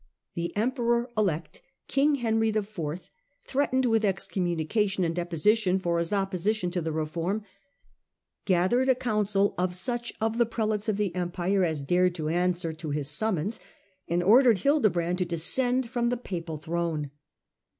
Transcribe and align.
The 0.33 0.51
Emperor 0.57 1.11
elect, 1.15 1.61
King 1.87 2.15
Henry 2.15 2.49
IV, 2.49 3.11
threatened 3.45 3.85
with 3.85 4.03
excommunication 4.03 5.03
and 5.03 5.13
deposition 5.15 5.77
for 5.77 5.99
his 5.99 6.11
opposition 6.11 6.71
to 6.71 6.81
the 6.81 6.91
reform, 6.91 7.43
gathered 8.45 8.89
a 8.89 8.95
council 8.95 9.53
of 9.59 9.75
such 9.75 10.11
of 10.19 10.39
the 10.39 10.47
prelates 10.47 10.89
of 10.89 10.97
the 10.97 11.13
Empire 11.13 11.63
as 11.63 11.83
dared 11.83 12.15
to 12.15 12.29
answer 12.29 12.73
to 12.73 12.89
his 12.89 13.11
summons 13.11 13.59
and 14.07 14.23
ordered 14.23 14.57
Hildebrand 14.57 15.19
to 15.19 15.25
descend 15.25 15.87
from 15.87 16.09
the 16.09 16.17
Papal 16.17 16.57
throne. 16.57 17.11